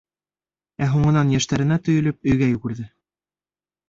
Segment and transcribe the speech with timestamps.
[0.85, 2.87] Ә һуңынан йәштәренә төйөлөп, өйгә йүгерҙе.